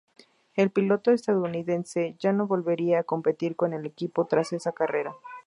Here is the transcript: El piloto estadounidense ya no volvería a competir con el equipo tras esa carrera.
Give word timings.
El 0.55 0.71
piloto 0.71 1.11
estadounidense 1.11 2.15
ya 2.17 2.33
no 2.33 2.47
volvería 2.47 2.97
a 2.97 3.03
competir 3.03 3.55
con 3.55 3.71
el 3.71 3.85
equipo 3.85 4.25
tras 4.25 4.51
esa 4.51 4.71
carrera. 4.71 5.15